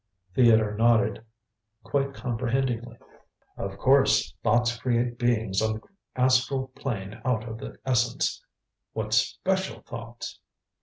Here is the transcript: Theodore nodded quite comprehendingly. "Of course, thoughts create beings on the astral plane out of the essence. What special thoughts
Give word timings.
Theodore 0.33 0.73
nodded 0.75 1.23
quite 1.83 2.15
comprehendingly. 2.15 2.97
"Of 3.55 3.77
course, 3.77 4.33
thoughts 4.41 4.75
create 4.75 5.19
beings 5.19 5.61
on 5.61 5.73
the 5.75 5.81
astral 6.15 6.69
plane 6.69 7.21
out 7.23 7.47
of 7.47 7.59
the 7.59 7.77
essence. 7.85 8.43
What 8.93 9.13
special 9.13 9.81
thoughts 9.83 10.39